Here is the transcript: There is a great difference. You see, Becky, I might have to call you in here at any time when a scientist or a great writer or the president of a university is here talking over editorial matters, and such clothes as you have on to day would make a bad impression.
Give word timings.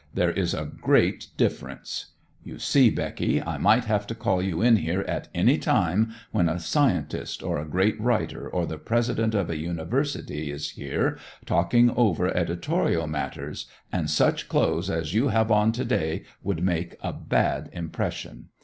There 0.15 0.31
is 0.31 0.55
a 0.55 0.65
great 0.65 1.27
difference. 1.37 2.13
You 2.43 2.57
see, 2.57 2.89
Becky, 2.89 3.39
I 3.39 3.59
might 3.59 3.85
have 3.85 4.07
to 4.07 4.15
call 4.15 4.41
you 4.41 4.59
in 4.59 4.77
here 4.77 5.01
at 5.01 5.27
any 5.35 5.59
time 5.59 6.09
when 6.31 6.49
a 6.49 6.57
scientist 6.57 7.43
or 7.43 7.59
a 7.59 7.69
great 7.69 8.01
writer 8.01 8.49
or 8.49 8.65
the 8.65 8.79
president 8.79 9.35
of 9.35 9.47
a 9.51 9.57
university 9.59 10.51
is 10.51 10.71
here 10.71 11.19
talking 11.45 11.91
over 11.91 12.35
editorial 12.35 13.05
matters, 13.05 13.67
and 13.91 14.09
such 14.09 14.49
clothes 14.49 14.89
as 14.89 15.13
you 15.13 15.27
have 15.27 15.51
on 15.51 15.71
to 15.73 15.85
day 15.85 16.23
would 16.41 16.63
make 16.63 16.95
a 17.01 17.13
bad 17.13 17.69
impression. 17.71 18.47